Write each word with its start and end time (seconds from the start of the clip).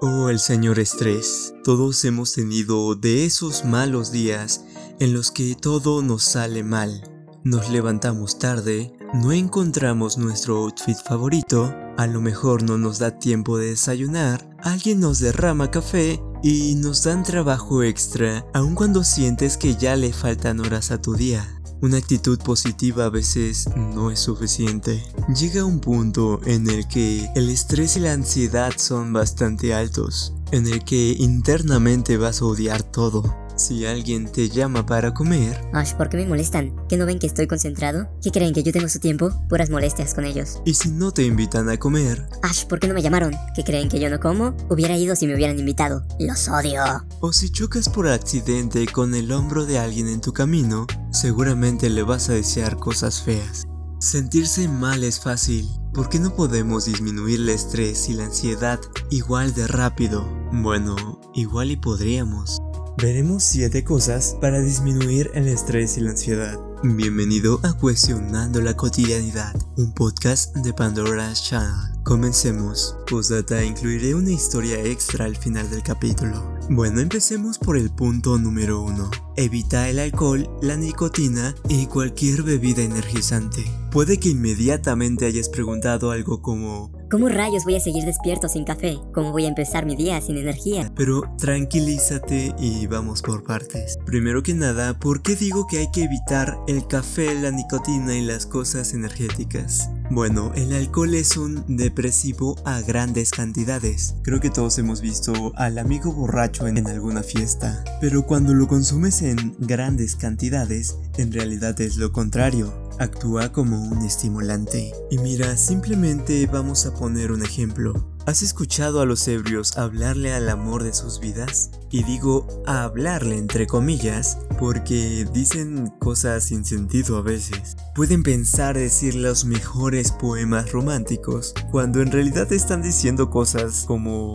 Oh, 0.00 0.28
el 0.28 0.38
señor 0.38 0.78
estrés. 0.78 1.54
Todos 1.64 2.04
hemos 2.04 2.32
tenido 2.32 2.94
de 2.94 3.24
esos 3.24 3.64
malos 3.64 4.12
días 4.12 4.64
en 5.00 5.12
los 5.12 5.32
que 5.32 5.56
todo 5.56 6.02
nos 6.02 6.22
sale 6.22 6.62
mal. 6.62 7.02
Nos 7.42 7.68
levantamos 7.68 8.38
tarde, 8.38 8.92
no 9.12 9.32
encontramos 9.32 10.16
nuestro 10.16 10.58
outfit 10.58 10.96
favorito, 11.04 11.74
a 11.96 12.06
lo 12.06 12.20
mejor 12.20 12.62
no 12.62 12.78
nos 12.78 13.00
da 13.00 13.18
tiempo 13.18 13.58
de 13.58 13.70
desayunar, 13.70 14.48
alguien 14.62 15.00
nos 15.00 15.18
derrama 15.18 15.72
café 15.72 16.22
y 16.44 16.76
nos 16.76 17.02
dan 17.02 17.24
trabajo 17.24 17.82
extra, 17.82 18.46
aun 18.54 18.76
cuando 18.76 19.02
sientes 19.02 19.56
que 19.56 19.74
ya 19.74 19.96
le 19.96 20.12
faltan 20.12 20.60
horas 20.60 20.92
a 20.92 21.02
tu 21.02 21.14
día. 21.14 21.57
Una 21.80 21.98
actitud 21.98 22.40
positiva 22.40 23.04
a 23.04 23.08
veces 23.08 23.68
no 23.76 24.10
es 24.10 24.18
suficiente. 24.18 25.00
Llega 25.28 25.64
un 25.64 25.78
punto 25.78 26.40
en 26.44 26.68
el 26.68 26.88
que 26.88 27.30
el 27.36 27.48
estrés 27.50 27.96
y 27.96 28.00
la 28.00 28.12
ansiedad 28.12 28.72
son 28.76 29.12
bastante 29.12 29.72
altos, 29.72 30.34
en 30.50 30.66
el 30.66 30.82
que 30.84 31.14
internamente 31.18 32.16
vas 32.16 32.42
a 32.42 32.46
odiar 32.46 32.82
todo. 32.82 33.47
Si 33.58 33.84
alguien 33.86 34.30
te 34.30 34.48
llama 34.48 34.86
para 34.86 35.12
comer, 35.12 35.60
Ash, 35.72 35.92
¿por 35.94 36.08
qué 36.08 36.16
me 36.16 36.26
molestan? 36.26 36.76
¿Que 36.88 36.96
no 36.96 37.06
ven 37.06 37.18
que 37.18 37.26
estoy 37.26 37.48
concentrado? 37.48 38.08
¿Que 38.22 38.30
creen 38.30 38.54
que 38.54 38.62
yo 38.62 38.70
tengo 38.72 38.88
su 38.88 39.00
tiempo? 39.00 39.32
Puras 39.48 39.68
molestias 39.68 40.14
con 40.14 40.24
ellos. 40.24 40.62
y 40.64 40.74
si 40.74 40.90
no 40.92 41.10
te 41.10 41.24
invitan 41.24 41.68
a 41.68 41.76
comer, 41.76 42.24
Ash, 42.42 42.66
¿por 42.66 42.78
qué 42.78 42.86
no 42.86 42.94
me 42.94 43.02
llamaron? 43.02 43.34
¿Que 43.56 43.64
creen 43.64 43.88
que 43.88 43.98
yo 43.98 44.10
no 44.10 44.20
como? 44.20 44.56
Hubiera 44.70 44.96
ido 44.96 45.16
si 45.16 45.26
me 45.26 45.34
hubieran 45.34 45.58
invitado. 45.58 46.06
Los 46.20 46.48
odio. 46.48 46.82
o 47.20 47.32
si 47.32 47.50
chocas 47.50 47.88
por 47.88 48.06
accidente 48.06 48.86
con 48.86 49.12
el 49.16 49.32
hombro 49.32 49.66
de 49.66 49.80
alguien 49.80 50.06
en 50.06 50.20
tu 50.20 50.32
camino, 50.32 50.86
seguramente 51.10 51.90
le 51.90 52.04
vas 52.04 52.28
a 52.28 52.34
desear 52.34 52.76
cosas 52.76 53.20
feas. 53.22 53.66
Sentirse 53.98 54.68
mal 54.68 55.02
es 55.02 55.18
fácil. 55.18 55.68
¿Por 55.92 56.08
qué 56.08 56.20
no 56.20 56.36
podemos 56.36 56.84
disminuir 56.84 57.40
el 57.40 57.48
estrés 57.48 58.08
y 58.08 58.14
la 58.14 58.26
ansiedad 58.26 58.78
igual 59.10 59.52
de 59.52 59.66
rápido? 59.66 60.24
Bueno, 60.52 60.94
igual 61.34 61.72
y 61.72 61.76
podríamos. 61.76 62.60
Veremos 63.00 63.44
7 63.44 63.84
cosas 63.84 64.36
para 64.40 64.60
disminuir 64.60 65.30
el 65.34 65.46
estrés 65.46 65.96
y 65.96 66.00
la 66.00 66.10
ansiedad. 66.10 66.58
Bienvenido 66.82 67.60
a 67.62 67.72
Cuestionando 67.74 68.60
la 68.60 68.74
Cotidianidad, 68.74 69.54
un 69.76 69.92
podcast 69.92 70.52
de 70.56 70.72
Pandora's 70.72 71.44
Channel. 71.44 71.92
Comencemos. 72.02 72.96
Postdata, 73.08 73.62
incluiré 73.62 74.16
una 74.16 74.32
historia 74.32 74.82
extra 74.82 75.26
al 75.26 75.36
final 75.36 75.70
del 75.70 75.84
capítulo. 75.84 76.58
Bueno, 76.70 77.00
empecemos 77.00 77.56
por 77.58 77.76
el 77.76 77.90
punto 77.90 78.36
número 78.36 78.82
1. 78.82 79.10
Evita 79.36 79.88
el 79.88 80.00
alcohol, 80.00 80.50
la 80.60 80.76
nicotina 80.76 81.54
y 81.68 81.86
cualquier 81.86 82.42
bebida 82.42 82.82
energizante. 82.82 83.64
Puede 83.92 84.18
que 84.18 84.30
inmediatamente 84.30 85.26
hayas 85.26 85.48
preguntado 85.48 86.10
algo 86.10 86.42
como, 86.42 86.90
¿Cómo 87.10 87.30
rayos 87.30 87.64
voy 87.64 87.74
a 87.74 87.80
seguir 87.80 88.04
despierto 88.04 88.48
sin 88.48 88.64
café? 88.64 88.98
¿Cómo 89.14 89.32
voy 89.32 89.46
a 89.46 89.48
empezar 89.48 89.86
mi 89.86 89.96
día 89.96 90.20
sin 90.20 90.36
energía? 90.36 90.92
Pero 90.94 91.22
tranquilízate 91.38 92.54
y 92.58 92.86
vamos 92.86 93.22
por 93.22 93.44
partes. 93.44 93.98
Primero 94.04 94.42
que 94.42 94.52
nada, 94.52 94.98
¿por 94.98 95.22
qué 95.22 95.34
digo 95.34 95.66
que 95.66 95.78
hay 95.78 95.90
que 95.90 96.04
evitar 96.04 96.58
el 96.68 96.86
café, 96.86 97.34
la 97.34 97.50
nicotina 97.50 98.14
y 98.14 98.20
las 98.20 98.44
cosas 98.44 98.92
energéticas? 98.92 99.88
Bueno, 100.10 100.52
el 100.54 100.74
alcohol 100.74 101.14
es 101.14 101.38
un 101.38 101.64
depresivo 101.78 102.56
a 102.66 102.82
grandes 102.82 103.30
cantidades. 103.30 104.16
Creo 104.22 104.40
que 104.40 104.50
todos 104.50 104.78
hemos 104.78 105.00
visto 105.00 105.52
al 105.56 105.78
amigo 105.78 106.12
borracho 106.12 106.66
en, 106.66 106.86
alguna 106.86 107.22
fiesta. 107.22 107.84
Pero 108.02 108.26
cuando 108.26 108.52
lo 108.52 108.68
consumes 108.68 109.22
en 109.22 109.56
grandes 109.58 110.14
cantidades, 110.14 110.98
en 111.16 111.32
realidad 111.32 111.80
es 111.80 111.96
lo 111.96 112.12
contrario. 112.12 112.87
Actúa 112.98 113.52
como 113.52 113.80
un 113.80 114.04
estimulante. 114.04 114.92
Y 115.10 115.18
mira, 115.18 115.56
simplemente 115.56 116.46
vamos 116.46 116.86
a 116.86 116.94
poner 116.94 117.30
un 117.30 117.44
ejemplo. 117.44 117.94
¿Has 118.26 118.42
escuchado 118.42 119.00
a 119.00 119.06
los 119.06 119.26
ebrios 119.26 119.78
hablarle 119.78 120.34
al 120.34 120.50
amor 120.50 120.82
de 120.82 120.92
sus 120.92 121.18
vidas? 121.18 121.70
Y 121.90 122.02
digo 122.02 122.46
a 122.66 122.82
hablarle 122.82 123.38
entre 123.38 123.66
comillas 123.66 124.38
porque 124.58 125.26
dicen 125.32 125.86
cosas 125.98 126.44
sin 126.44 126.66
sentido 126.66 127.16
a 127.16 127.22
veces. 127.22 127.76
Pueden 127.94 128.22
pensar 128.22 128.76
decir 128.76 129.14
los 129.14 129.46
mejores 129.46 130.12
poemas 130.12 130.72
románticos 130.72 131.54
cuando 131.70 132.02
en 132.02 132.12
realidad 132.12 132.52
están 132.52 132.82
diciendo 132.82 133.30
cosas 133.30 133.84
como 133.86 134.34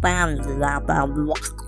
pan. 0.00 1.61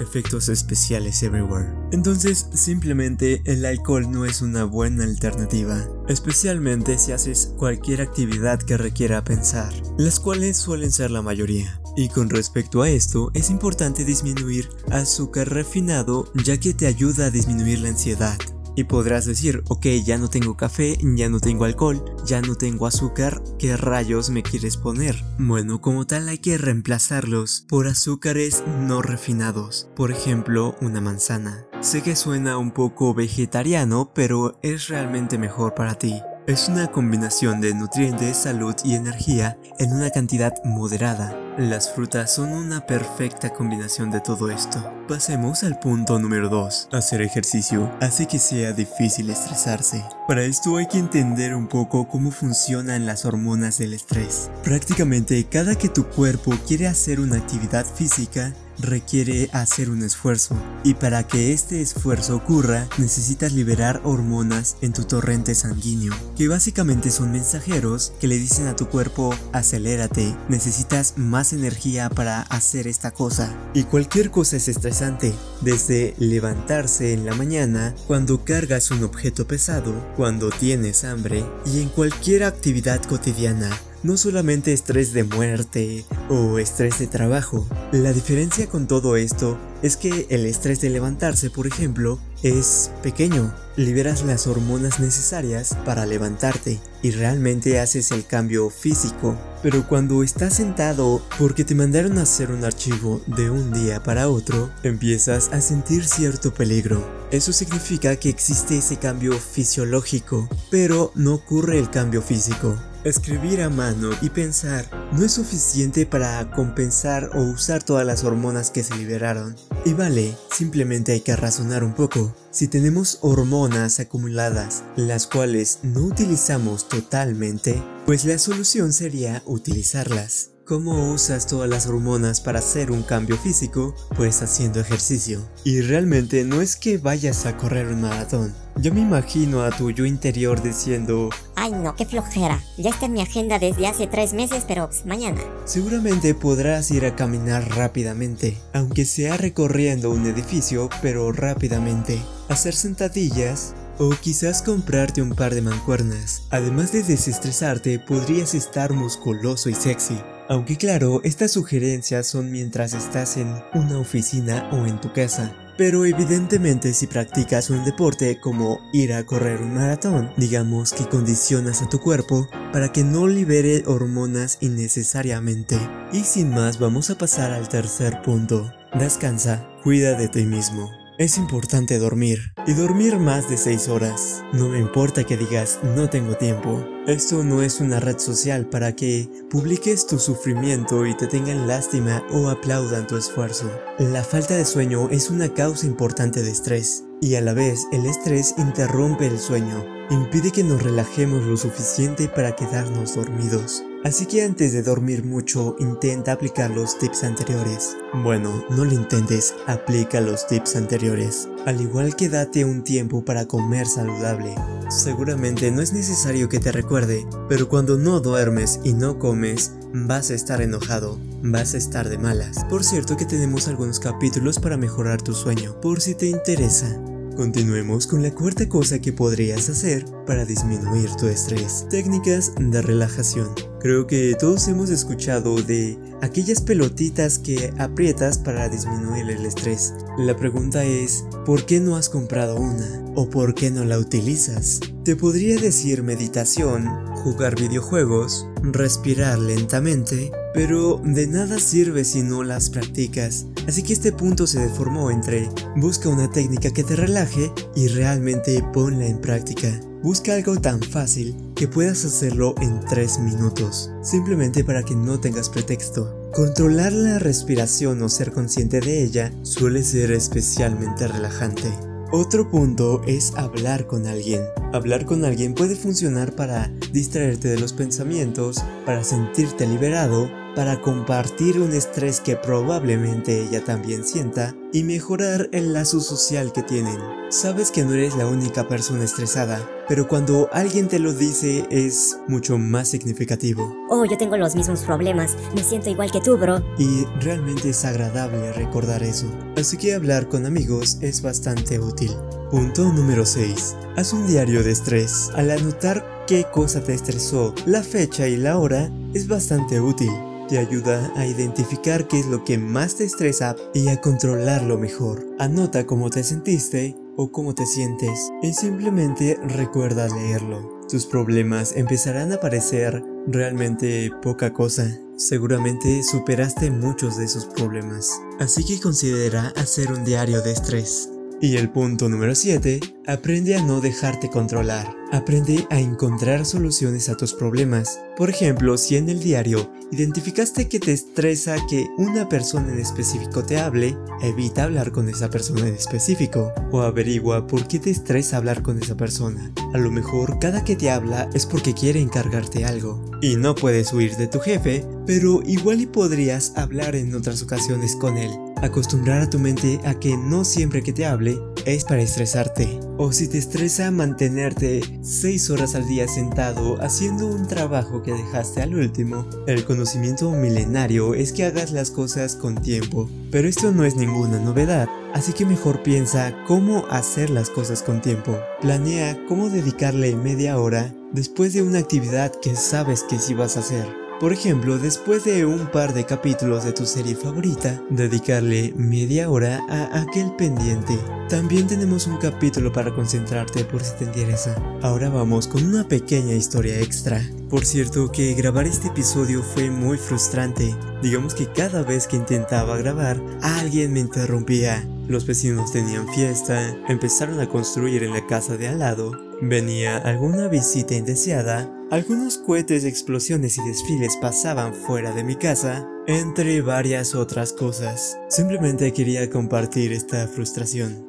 Efectos 0.00 0.48
especiales 0.48 1.22
everywhere. 1.22 1.68
Entonces, 1.92 2.48
simplemente 2.52 3.42
el 3.44 3.64
alcohol 3.64 4.10
no 4.10 4.24
es 4.24 4.42
una 4.42 4.64
buena 4.64 5.04
alternativa, 5.04 5.86
especialmente 6.08 6.98
si 6.98 7.12
haces 7.12 7.52
cualquier 7.56 8.00
actividad 8.00 8.60
que 8.60 8.76
requiera 8.76 9.22
pensar, 9.22 9.72
las 9.98 10.18
cuales 10.18 10.56
suelen 10.56 10.90
ser 10.90 11.10
la 11.10 11.22
mayoría. 11.22 11.80
Y 11.96 12.08
con 12.08 12.30
respecto 12.30 12.82
a 12.82 12.88
esto, 12.88 13.30
es 13.34 13.50
importante 13.50 14.04
disminuir 14.04 14.68
azúcar 14.90 15.48
refinado 15.50 16.30
ya 16.44 16.58
que 16.58 16.74
te 16.74 16.86
ayuda 16.86 17.26
a 17.26 17.30
disminuir 17.30 17.80
la 17.80 17.88
ansiedad. 17.88 18.38
Y 18.76 18.84
podrás 18.84 19.26
decir, 19.26 19.62
ok, 19.68 19.86
ya 20.04 20.18
no 20.18 20.28
tengo 20.28 20.56
café, 20.56 20.98
ya 21.02 21.28
no 21.28 21.40
tengo 21.40 21.64
alcohol, 21.64 22.04
ya 22.24 22.40
no 22.40 22.54
tengo 22.54 22.86
azúcar, 22.86 23.42
¿qué 23.58 23.76
rayos 23.76 24.30
me 24.30 24.42
quieres 24.42 24.76
poner? 24.76 25.22
Bueno, 25.38 25.80
como 25.80 26.06
tal 26.06 26.28
hay 26.28 26.38
que 26.38 26.58
reemplazarlos 26.58 27.66
por 27.68 27.86
azúcares 27.86 28.62
no 28.86 29.02
refinados, 29.02 29.88
por 29.96 30.10
ejemplo, 30.10 30.76
una 30.80 31.00
manzana. 31.00 31.66
Sé 31.80 32.02
que 32.02 32.14
suena 32.16 32.58
un 32.58 32.72
poco 32.72 33.14
vegetariano, 33.14 34.12
pero 34.14 34.58
es 34.62 34.88
realmente 34.88 35.38
mejor 35.38 35.74
para 35.74 35.94
ti. 35.94 36.20
Es 36.46 36.68
una 36.68 36.90
combinación 36.90 37.60
de 37.60 37.74
nutrientes, 37.74 38.38
salud 38.38 38.74
y 38.82 38.94
energía 38.94 39.58
en 39.78 39.92
una 39.92 40.08
cantidad 40.08 40.54
moderada. 40.64 41.36
Las 41.58 41.92
frutas 41.92 42.32
son 42.34 42.52
una 42.52 42.86
perfecta 42.86 43.50
combinación 43.50 44.10
de 44.10 44.20
todo 44.20 44.50
esto. 44.50 44.82
Pasemos 45.06 45.62
al 45.64 45.78
punto 45.78 46.18
número 46.18 46.48
2. 46.48 46.88
Hacer 46.92 47.20
ejercicio 47.20 47.92
hace 48.00 48.26
que 48.26 48.38
sea 48.38 48.72
difícil 48.72 49.28
estresarse. 49.28 50.02
Para 50.26 50.42
esto 50.42 50.78
hay 50.78 50.86
que 50.86 50.98
entender 50.98 51.54
un 51.54 51.68
poco 51.68 52.08
cómo 52.08 52.30
funcionan 52.30 53.04
las 53.04 53.26
hormonas 53.26 53.76
del 53.76 53.92
estrés. 53.92 54.50
Prácticamente 54.64 55.44
cada 55.44 55.76
que 55.76 55.90
tu 55.90 56.06
cuerpo 56.06 56.52
quiere 56.66 56.86
hacer 56.86 57.20
una 57.20 57.36
actividad 57.36 57.84
física, 57.84 58.54
requiere 58.82 59.48
hacer 59.52 59.90
un 59.90 60.02
esfuerzo. 60.02 60.56
Y 60.84 60.94
para 60.94 61.26
que 61.26 61.52
este 61.52 61.80
esfuerzo 61.80 62.36
ocurra 62.36 62.88
necesitas 62.98 63.52
liberar 63.52 64.00
hormonas 64.04 64.76
en 64.80 64.92
tu 64.92 65.04
torrente 65.04 65.54
sanguíneo 65.54 66.14
que 66.36 66.48
básicamente 66.48 67.10
son 67.10 67.32
mensajeros 67.32 68.12
que 68.20 68.28
le 68.28 68.36
dicen 68.38 68.66
a 68.66 68.76
tu 68.76 68.86
cuerpo 68.88 69.34
acelérate 69.52 70.34
necesitas 70.48 71.14
más 71.16 71.52
energía 71.52 72.10
para 72.10 72.42
hacer 72.42 72.86
esta 72.86 73.10
cosa 73.10 73.54
y 73.74 73.84
cualquier 73.84 74.30
cosa 74.30 74.56
es 74.56 74.68
estresante 74.68 75.34
desde 75.60 76.14
levantarse 76.18 77.12
en 77.12 77.26
la 77.26 77.34
mañana 77.34 77.94
cuando 78.06 78.44
cargas 78.44 78.90
un 78.90 79.04
objeto 79.04 79.46
pesado 79.46 79.94
cuando 80.16 80.50
tienes 80.50 81.04
hambre 81.04 81.44
y 81.66 81.80
en 81.80 81.88
cualquier 81.88 82.44
actividad 82.44 83.02
cotidiana 83.02 83.70
no 84.02 84.16
solamente 84.16 84.72
estrés 84.72 85.12
de 85.12 85.24
muerte 85.24 86.04
o 86.28 86.58
estrés 86.58 86.98
de 86.98 87.06
trabajo. 87.06 87.66
La 87.92 88.12
diferencia 88.12 88.66
con 88.66 88.86
todo 88.86 89.16
esto 89.16 89.58
es 89.82 89.96
que 89.96 90.26
el 90.30 90.46
estrés 90.46 90.80
de 90.80 90.90
levantarse, 90.90 91.50
por 91.50 91.66
ejemplo, 91.66 92.18
es 92.42 92.90
pequeño. 93.02 93.54
Liberas 93.76 94.24
las 94.24 94.46
hormonas 94.46 95.00
necesarias 95.00 95.76
para 95.84 96.04
levantarte 96.04 96.80
y 97.02 97.12
realmente 97.12 97.78
haces 97.80 98.10
el 98.10 98.26
cambio 98.26 98.68
físico. 98.68 99.38
Pero 99.62 99.86
cuando 99.88 100.22
estás 100.22 100.54
sentado 100.54 101.22
porque 101.38 101.64
te 101.64 101.74
mandaron 101.74 102.18
a 102.18 102.22
hacer 102.22 102.50
un 102.50 102.64
archivo 102.64 103.22
de 103.26 103.50
un 103.50 103.72
día 103.72 104.02
para 104.02 104.28
otro, 104.28 104.70
empiezas 104.82 105.50
a 105.52 105.60
sentir 105.60 106.06
cierto 106.06 106.52
peligro. 106.52 107.06
Eso 107.30 107.52
significa 107.52 108.16
que 108.16 108.28
existe 108.28 108.78
ese 108.78 108.98
cambio 108.98 109.32
fisiológico, 109.32 110.48
pero 110.70 111.12
no 111.14 111.34
ocurre 111.34 111.78
el 111.78 111.90
cambio 111.90 112.22
físico. 112.22 112.76
Escribir 113.02 113.62
a 113.62 113.70
mano 113.70 114.10
y 114.20 114.28
pensar 114.28 114.84
no 115.12 115.24
es 115.24 115.32
suficiente 115.32 116.04
para 116.04 116.50
compensar 116.50 117.30
o 117.34 117.40
usar 117.40 117.82
todas 117.82 118.04
las 118.04 118.24
hormonas 118.24 118.70
que 118.70 118.84
se 118.84 118.94
liberaron. 118.94 119.56
Y 119.86 119.94
vale, 119.94 120.36
simplemente 120.52 121.12
hay 121.12 121.20
que 121.20 121.34
razonar 121.34 121.82
un 121.82 121.94
poco. 121.94 122.36
Si 122.50 122.68
tenemos 122.68 123.18
hormonas 123.22 124.00
acumuladas, 124.00 124.84
las 124.96 125.26
cuales 125.26 125.78
no 125.82 126.00
utilizamos 126.00 126.90
totalmente, 126.90 127.82
pues 128.04 128.26
la 128.26 128.36
solución 128.36 128.92
sería 128.92 129.42
utilizarlas. 129.46 130.49
¿Cómo 130.70 131.12
usas 131.12 131.48
todas 131.48 131.68
las 131.68 131.88
hormonas 131.88 132.40
para 132.40 132.60
hacer 132.60 132.92
un 132.92 133.02
cambio 133.02 133.36
físico? 133.36 133.92
Pues 134.16 134.40
haciendo 134.40 134.78
ejercicio. 134.78 135.40
Y 135.64 135.80
realmente 135.80 136.44
no 136.44 136.60
es 136.60 136.76
que 136.76 136.96
vayas 136.96 137.44
a 137.44 137.56
correr 137.56 137.88
un 137.88 138.02
maratón. 138.02 138.54
Yo 138.76 138.94
me 138.94 139.00
imagino 139.00 139.64
a 139.64 139.72
tu 139.72 139.90
yo 139.90 140.04
interior 140.04 140.62
diciendo, 140.62 141.30
Ay 141.56 141.72
no, 141.72 141.96
qué 141.96 142.06
flojera. 142.06 142.62
Ya 142.78 142.90
está 142.90 143.06
en 143.06 143.14
mi 143.14 143.20
agenda 143.20 143.58
desde 143.58 143.88
hace 143.88 144.06
tres 144.06 144.32
meses, 144.32 144.62
pero 144.68 144.86
pues, 144.86 145.04
mañana. 145.06 145.40
Seguramente 145.64 146.36
podrás 146.36 146.92
ir 146.92 147.04
a 147.04 147.16
caminar 147.16 147.68
rápidamente, 147.70 148.56
aunque 148.72 149.06
sea 149.06 149.36
recorriendo 149.36 150.12
un 150.12 150.24
edificio, 150.24 150.88
pero 151.02 151.32
rápidamente. 151.32 152.22
Hacer 152.48 152.76
sentadillas 152.76 153.74
o 153.98 154.10
quizás 154.10 154.62
comprarte 154.62 155.20
un 155.20 155.30
par 155.30 155.52
de 155.52 155.62
mancuernas. 155.62 156.44
Además 156.50 156.92
de 156.92 157.02
desestresarte, 157.02 157.98
podrías 157.98 158.54
estar 158.54 158.92
musculoso 158.92 159.68
y 159.68 159.74
sexy. 159.74 160.16
Aunque 160.50 160.76
claro, 160.76 161.20
estas 161.22 161.52
sugerencias 161.52 162.26
son 162.26 162.50
mientras 162.50 162.92
estás 162.92 163.36
en 163.36 163.54
una 163.72 164.00
oficina 164.00 164.68
o 164.72 164.84
en 164.84 165.00
tu 165.00 165.12
casa. 165.12 165.54
Pero 165.78 166.04
evidentemente 166.04 166.92
si 166.92 167.06
practicas 167.06 167.70
un 167.70 167.84
deporte 167.84 168.40
como 168.40 168.80
ir 168.92 169.12
a 169.12 169.24
correr 169.24 169.62
un 169.62 169.74
maratón, 169.74 170.32
digamos 170.36 170.92
que 170.92 171.08
condicionas 171.08 171.82
a 171.82 171.88
tu 171.88 172.00
cuerpo 172.00 172.48
para 172.72 172.90
que 172.90 173.04
no 173.04 173.28
libere 173.28 173.84
hormonas 173.86 174.58
innecesariamente. 174.60 175.78
Y 176.12 176.24
sin 176.24 176.50
más 176.50 176.80
vamos 176.80 177.10
a 177.10 177.14
pasar 177.16 177.52
al 177.52 177.68
tercer 177.68 178.20
punto. 178.20 178.72
Descansa, 178.98 179.68
cuida 179.84 180.18
de 180.18 180.26
ti 180.26 180.46
mismo. 180.46 180.99
Es 181.20 181.36
importante 181.36 181.98
dormir, 181.98 182.54
y 182.66 182.72
dormir 182.72 183.18
más 183.18 183.50
de 183.50 183.58
6 183.58 183.88
horas. 183.88 184.42
No 184.54 184.70
me 184.70 184.78
importa 184.78 185.24
que 185.24 185.36
digas 185.36 185.78
no 185.94 186.08
tengo 186.08 186.34
tiempo. 186.34 186.82
Esto 187.06 187.44
no 187.44 187.60
es 187.60 187.80
una 187.80 188.00
red 188.00 188.18
social 188.18 188.64
para 188.70 188.96
que 188.96 189.28
publiques 189.50 190.06
tu 190.06 190.18
sufrimiento 190.18 191.04
y 191.04 191.14
te 191.14 191.26
tengan 191.26 191.68
lástima 191.68 192.24
o 192.30 192.48
aplaudan 192.48 193.06
tu 193.06 193.18
esfuerzo. 193.18 193.70
La 193.98 194.24
falta 194.24 194.56
de 194.56 194.64
sueño 194.64 195.10
es 195.10 195.28
una 195.28 195.52
causa 195.52 195.84
importante 195.84 196.42
de 196.42 196.52
estrés, 196.52 197.04
y 197.20 197.34
a 197.34 197.42
la 197.42 197.52
vez 197.52 197.86
el 197.92 198.06
estrés 198.06 198.54
interrumpe 198.56 199.26
el 199.26 199.38
sueño, 199.38 199.84
impide 200.08 200.50
que 200.50 200.64
nos 200.64 200.82
relajemos 200.82 201.44
lo 201.44 201.58
suficiente 201.58 202.28
para 202.28 202.56
quedarnos 202.56 203.14
dormidos. 203.14 203.84
Así 204.02 204.24
que 204.24 204.42
antes 204.42 204.72
de 204.72 204.82
dormir 204.82 205.24
mucho, 205.24 205.76
intenta 205.78 206.32
aplicar 206.32 206.70
los 206.70 206.98
tips 206.98 207.22
anteriores. 207.22 207.98
Bueno, 208.22 208.64
no 208.70 208.86
lo 208.86 208.94
intentes, 208.94 209.54
aplica 209.66 210.22
los 210.22 210.46
tips 210.46 210.76
anteriores. 210.76 211.48
Al 211.66 211.82
igual 211.82 212.16
que 212.16 212.30
date 212.30 212.64
un 212.64 212.82
tiempo 212.82 213.22
para 213.22 213.46
comer 213.46 213.86
saludable. 213.86 214.54
Seguramente 214.88 215.70
no 215.70 215.82
es 215.82 215.92
necesario 215.92 216.48
que 216.48 216.60
te 216.60 216.72
recuerde, 216.72 217.26
pero 217.46 217.68
cuando 217.68 217.98
no 217.98 218.20
duermes 218.20 218.80
y 218.84 218.94
no 218.94 219.18
comes, 219.18 219.72
vas 219.92 220.30
a 220.30 220.34
estar 220.34 220.62
enojado, 220.62 221.18
vas 221.42 221.74
a 221.74 221.76
estar 221.76 222.08
de 222.08 222.16
malas. 222.16 222.64
Por 222.70 222.84
cierto 222.84 223.18
que 223.18 223.26
tenemos 223.26 223.68
algunos 223.68 224.00
capítulos 224.00 224.58
para 224.58 224.78
mejorar 224.78 225.20
tu 225.20 225.34
sueño, 225.34 225.78
por 225.82 226.00
si 226.00 226.14
te 226.14 226.26
interesa. 226.26 226.98
Continuemos 227.36 228.06
con 228.06 228.22
la 228.22 228.30
cuarta 228.30 228.66
cosa 228.66 228.98
que 228.98 229.12
podrías 229.12 229.68
hacer 229.68 230.04
para 230.30 230.44
disminuir 230.44 231.10
tu 231.16 231.26
estrés. 231.26 231.88
Técnicas 231.90 232.52
de 232.56 232.80
relajación. 232.82 233.48
Creo 233.80 234.06
que 234.06 234.36
todos 234.38 234.68
hemos 234.68 234.88
escuchado 234.88 235.60
de 235.60 235.98
aquellas 236.22 236.60
pelotitas 236.60 237.40
que 237.40 237.74
aprietas 237.78 238.38
para 238.38 238.68
disminuir 238.68 239.28
el 239.28 239.44
estrés. 239.44 239.92
La 240.18 240.36
pregunta 240.36 240.84
es, 240.84 241.24
¿por 241.44 241.66
qué 241.66 241.80
no 241.80 241.96
has 241.96 242.08
comprado 242.08 242.54
una? 242.54 243.02
¿O 243.16 243.28
por 243.28 243.56
qué 243.56 243.72
no 243.72 243.84
la 243.84 243.98
utilizas? 243.98 244.78
Te 245.04 245.16
podría 245.16 245.60
decir 245.60 246.04
meditación, 246.04 246.86
jugar 247.24 247.56
videojuegos, 247.56 248.46
respirar 248.62 249.36
lentamente, 249.40 250.30
pero 250.54 251.02
de 251.04 251.26
nada 251.26 251.58
sirve 251.58 252.04
si 252.04 252.22
no 252.22 252.44
las 252.44 252.70
practicas. 252.70 253.46
Así 253.66 253.82
que 253.82 253.94
este 253.94 254.12
punto 254.12 254.46
se 254.46 254.60
deformó 254.60 255.10
entre 255.10 255.48
busca 255.74 256.08
una 256.08 256.30
técnica 256.30 256.70
que 256.70 256.84
te 256.84 256.94
relaje 256.94 257.50
y 257.74 257.88
realmente 257.88 258.64
ponla 258.72 259.08
en 259.08 259.20
práctica. 259.20 259.80
Busca 260.02 260.34
algo 260.34 260.58
tan 260.58 260.80
fácil 260.80 261.36
que 261.54 261.68
puedas 261.68 262.06
hacerlo 262.06 262.54
en 262.62 262.80
3 262.80 263.18
minutos, 263.18 263.90
simplemente 264.02 264.64
para 264.64 264.82
que 264.82 264.94
no 264.94 265.20
tengas 265.20 265.50
pretexto. 265.50 266.30
Controlar 266.32 266.92
la 266.92 267.18
respiración 267.18 268.00
o 268.00 268.08
ser 268.08 268.32
consciente 268.32 268.80
de 268.80 269.04
ella 269.04 269.30
suele 269.42 269.82
ser 269.82 270.12
especialmente 270.12 271.06
relajante. 271.06 271.70
Otro 272.12 272.50
punto 272.50 273.02
es 273.06 273.34
hablar 273.36 273.86
con 273.86 274.06
alguien. 274.06 274.40
Hablar 274.72 275.04
con 275.04 275.24
alguien 275.26 275.54
puede 275.54 275.76
funcionar 275.76 276.34
para 276.34 276.72
distraerte 276.92 277.48
de 277.48 277.60
los 277.60 277.74
pensamientos, 277.74 278.64
para 278.86 279.04
sentirte 279.04 279.66
liberado 279.66 280.30
para 280.54 280.80
compartir 280.80 281.60
un 281.60 281.72
estrés 281.72 282.20
que 282.20 282.36
probablemente 282.36 283.42
ella 283.42 283.64
también 283.64 284.04
sienta 284.04 284.54
y 284.72 284.84
mejorar 284.84 285.48
el 285.52 285.72
lazo 285.72 286.00
social 286.00 286.52
que 286.52 286.62
tienen. 286.62 286.98
Sabes 287.30 287.70
que 287.70 287.84
no 287.84 287.94
eres 287.94 288.16
la 288.16 288.26
única 288.26 288.66
persona 288.66 289.04
estresada, 289.04 289.60
pero 289.88 290.08
cuando 290.08 290.48
alguien 290.52 290.88
te 290.88 290.98
lo 290.98 291.12
dice 291.12 291.64
es 291.70 292.18
mucho 292.28 292.58
más 292.58 292.88
significativo. 292.88 293.74
Oh, 293.88 294.04
yo 294.04 294.16
tengo 294.18 294.36
los 294.36 294.56
mismos 294.56 294.80
problemas, 294.80 295.36
me 295.54 295.62
siento 295.62 295.90
igual 295.90 296.10
que 296.10 296.20
tú, 296.20 296.36
bro. 296.36 296.62
Y 296.78 297.04
realmente 297.20 297.70
es 297.70 297.84
agradable 297.84 298.52
recordar 298.52 299.02
eso. 299.02 299.26
Así 299.56 299.76
que 299.76 299.94
hablar 299.94 300.28
con 300.28 300.46
amigos 300.46 300.98
es 301.00 301.22
bastante 301.22 301.78
útil. 301.78 302.10
Punto 302.50 302.92
número 302.92 303.24
6. 303.24 303.76
Haz 303.96 304.12
un 304.12 304.26
diario 304.26 304.64
de 304.64 304.72
estrés. 304.72 305.30
Al 305.34 305.50
anotar 305.50 306.24
qué 306.26 306.44
cosa 306.52 306.82
te 306.82 306.94
estresó, 306.94 307.54
la 307.66 307.82
fecha 307.82 308.26
y 308.26 308.36
la 308.36 308.58
hora, 308.58 308.90
es 309.14 309.28
bastante 309.28 309.80
útil 309.80 310.10
te 310.50 310.58
ayuda 310.58 311.12
a 311.14 311.26
identificar 311.26 312.08
qué 312.08 312.18
es 312.18 312.26
lo 312.26 312.44
que 312.44 312.58
más 312.58 312.96
te 312.96 313.04
estresa 313.04 313.54
y 313.72 313.86
a 313.86 314.00
controlarlo 314.00 314.78
mejor. 314.78 315.24
Anota 315.38 315.86
cómo 315.86 316.10
te 316.10 316.24
sentiste 316.24 316.96
o 317.16 317.30
cómo 317.30 317.54
te 317.54 317.66
sientes 317.66 318.32
y 318.42 318.52
simplemente 318.52 319.38
recuerda 319.44 320.08
leerlo. 320.08 320.80
Tus 320.88 321.06
problemas 321.06 321.76
empezarán 321.76 322.32
a 322.32 322.40
parecer 322.40 323.00
realmente 323.28 324.10
poca 324.22 324.52
cosa. 324.52 324.98
Seguramente 325.16 326.02
superaste 326.02 326.72
muchos 326.72 327.16
de 327.16 327.26
esos 327.26 327.46
problemas. 327.46 328.10
Así 328.40 328.64
que 328.64 328.80
considera 328.80 329.52
hacer 329.54 329.92
un 329.92 330.04
diario 330.04 330.42
de 330.42 330.50
estrés. 330.50 331.10
Y 331.42 331.56
el 331.56 331.70
punto 331.70 332.08
número 332.08 332.34
7, 332.34 332.80
aprende 333.06 333.54
a 333.54 333.62
no 333.62 333.80
dejarte 333.80 334.28
controlar. 334.28 334.94
Aprende 335.10 335.66
a 335.70 335.80
encontrar 335.80 336.44
soluciones 336.44 337.08
a 337.08 337.16
tus 337.16 337.32
problemas. 337.32 337.98
Por 338.16 338.28
ejemplo, 338.28 338.76
si 338.76 338.96
en 338.96 339.08
el 339.08 339.20
diario 339.20 339.70
identificaste 339.92 340.68
que 340.68 340.78
te 340.78 340.92
estresa 340.92 341.56
que 341.68 341.86
una 341.98 342.28
persona 342.28 342.72
en 342.72 342.78
específico 342.78 343.44
te 343.44 343.58
hable, 343.58 343.96
evita 344.22 344.64
hablar 344.64 344.92
con 344.92 345.08
esa 345.08 345.30
persona 345.30 345.66
en 345.66 345.74
específico. 345.74 346.52
O 346.70 346.82
averigua 346.82 347.46
por 347.46 347.66
qué 347.66 347.78
te 347.78 347.90
estresa 347.90 348.36
hablar 348.36 348.62
con 348.62 348.80
esa 348.80 348.96
persona. 348.96 349.52
A 349.74 349.78
lo 349.78 349.90
mejor 349.90 350.38
cada 350.38 350.64
que 350.64 350.76
te 350.76 350.90
habla 350.90 351.28
es 351.34 351.46
porque 351.46 351.74
quiere 351.74 352.00
encargarte 352.00 352.64
algo. 352.64 353.04
Y 353.20 353.36
no 353.36 353.54
puedes 353.54 353.92
huir 353.92 354.16
de 354.16 354.28
tu 354.28 354.40
jefe, 354.40 354.86
pero 355.06 355.42
igual 355.44 355.80
y 355.80 355.86
podrías 355.86 356.56
hablar 356.56 356.96
en 356.96 357.14
otras 357.14 357.42
ocasiones 357.42 357.96
con 357.96 358.16
él. 358.16 358.30
Acostumbrar 358.62 359.22
a 359.22 359.30
tu 359.30 359.38
mente 359.38 359.80
a 359.84 359.94
que 359.94 360.16
no 360.16 360.44
siempre 360.44 360.82
que 360.82 360.92
te 360.92 361.06
hable 361.06 361.38
es 361.72 361.84
para 361.84 362.02
estresarte. 362.02 362.78
O 362.98 363.12
si 363.12 363.28
te 363.28 363.38
estresa 363.38 363.90
mantenerte 363.90 364.80
6 365.02 365.50
horas 365.50 365.74
al 365.74 365.86
día 365.86 366.06
sentado 366.08 366.80
haciendo 366.82 367.26
un 367.26 367.46
trabajo 367.46 368.02
que 368.02 368.12
dejaste 368.12 368.62
al 368.62 368.74
último, 368.74 369.26
el 369.46 369.64
conocimiento 369.64 370.30
milenario 370.32 371.14
es 371.14 371.32
que 371.32 371.44
hagas 371.44 371.72
las 371.72 371.90
cosas 371.90 372.36
con 372.36 372.56
tiempo. 372.56 373.08
Pero 373.30 373.48
esto 373.48 373.72
no 373.72 373.84
es 373.84 373.96
ninguna 373.96 374.38
novedad, 374.38 374.88
así 375.14 375.32
que 375.32 375.46
mejor 375.46 375.82
piensa 375.82 376.34
cómo 376.46 376.86
hacer 376.90 377.30
las 377.30 377.50
cosas 377.50 377.82
con 377.82 378.00
tiempo. 378.00 378.38
Planea 378.60 379.18
cómo 379.28 379.48
dedicarle 379.48 380.16
media 380.16 380.58
hora 380.58 380.94
después 381.12 381.52
de 381.52 381.62
una 381.62 381.78
actividad 381.78 382.32
que 382.40 382.56
sabes 382.56 383.02
que 383.04 383.18
sí 383.18 383.34
vas 383.34 383.56
a 383.56 383.60
hacer. 383.60 383.99
Por 384.20 384.34
ejemplo, 384.34 384.78
después 384.78 385.24
de 385.24 385.46
un 385.46 385.68
par 385.68 385.94
de 385.94 386.04
capítulos 386.04 386.64
de 386.64 386.74
tu 386.74 386.84
serie 386.84 387.14
favorita, 387.14 387.82
dedicarle 387.88 388.74
media 388.76 389.30
hora 389.30 389.64
a 389.70 390.02
aquel 390.02 390.36
pendiente. 390.36 390.92
También 391.30 391.66
tenemos 391.66 392.06
un 392.06 392.18
capítulo 392.18 392.70
para 392.70 392.94
concentrarte 392.94 393.64
por 393.64 393.82
si 393.82 393.96
te 393.96 394.04
interesa. 394.04 394.54
Ahora 394.82 395.08
vamos 395.08 395.48
con 395.48 395.64
una 395.64 395.88
pequeña 395.88 396.34
historia 396.34 396.78
extra. 396.80 397.22
Por 397.48 397.64
cierto 397.64 398.12
que 398.12 398.34
grabar 398.34 398.66
este 398.66 398.88
episodio 398.88 399.42
fue 399.42 399.70
muy 399.70 399.96
frustrante. 399.96 400.76
Digamos 401.02 401.34
que 401.34 401.50
cada 401.50 401.82
vez 401.82 402.06
que 402.06 402.16
intentaba 402.16 402.76
grabar, 402.76 403.18
alguien 403.40 403.94
me 403.94 404.00
interrumpía. 404.00 404.86
Los 405.08 405.24
vecinos 405.24 405.72
tenían 405.72 406.06
fiesta, 406.12 406.76
empezaron 406.88 407.40
a 407.40 407.48
construir 407.48 408.02
en 408.02 408.12
la 408.12 408.26
casa 408.26 408.58
de 408.58 408.68
al 408.68 408.80
lado, 408.80 409.12
venía 409.40 409.96
alguna 409.96 410.48
visita 410.48 410.94
indeseada 410.94 411.79
algunos 411.90 412.38
cohetes, 412.38 412.84
explosiones 412.84 413.58
y 413.58 413.66
desfiles 413.66 414.16
pasaban 414.20 414.74
fuera 414.74 415.12
de 415.12 415.24
mi 415.24 415.34
casa, 415.34 415.88
entre 416.06 416.62
varias 416.62 417.14
otras 417.14 417.52
cosas. 417.52 418.18
Simplemente 418.28 418.92
quería 418.92 419.28
compartir 419.28 419.92
esta 419.92 420.26
frustración. 420.28 421.06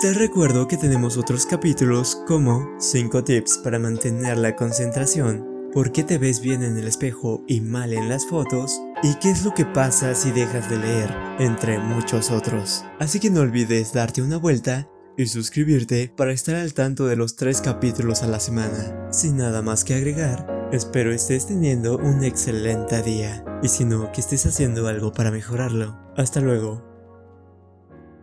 Te 0.00 0.12
recuerdo 0.12 0.68
que 0.68 0.76
tenemos 0.76 1.16
otros 1.16 1.46
capítulos 1.46 2.22
como 2.26 2.68
5 2.78 3.24
tips 3.24 3.58
para 3.64 3.78
mantener 3.78 4.38
la 4.38 4.54
concentración, 4.54 5.70
por 5.72 5.92
qué 5.92 6.04
te 6.04 6.18
ves 6.18 6.40
bien 6.40 6.62
en 6.62 6.76
el 6.76 6.86
espejo 6.86 7.42
y 7.48 7.60
mal 7.60 7.92
en 7.92 8.08
las 8.08 8.26
fotos, 8.26 8.80
y 9.02 9.14
qué 9.16 9.30
es 9.30 9.44
lo 9.44 9.54
que 9.54 9.64
pasa 9.64 10.14
si 10.14 10.30
dejas 10.30 10.68
de 10.70 10.78
leer, 10.78 11.10
entre 11.38 11.78
muchos 11.78 12.30
otros. 12.30 12.84
Así 12.98 13.18
que 13.18 13.30
no 13.30 13.40
olvides 13.40 13.92
darte 13.92 14.22
una 14.22 14.36
vuelta 14.36 14.88
y 15.18 15.26
suscribirte 15.26 16.10
para 16.16 16.32
estar 16.32 16.54
al 16.54 16.72
tanto 16.72 17.06
de 17.06 17.16
los 17.16 17.36
tres 17.36 17.60
capítulos 17.60 18.22
a 18.22 18.28
la 18.28 18.40
semana. 18.40 19.12
Sin 19.12 19.36
nada 19.36 19.60
más 19.60 19.84
que 19.84 19.94
agregar, 19.94 20.70
espero 20.72 21.12
estés 21.12 21.48
teniendo 21.48 21.98
un 21.98 22.24
excelente 22.24 23.02
día 23.02 23.44
y 23.62 23.68
si 23.68 23.84
no, 23.84 24.10
que 24.12 24.20
estés 24.20 24.46
haciendo 24.46 24.86
algo 24.86 25.12
para 25.12 25.32
mejorarlo. 25.32 25.98
Hasta 26.16 26.40
luego. 26.40 26.87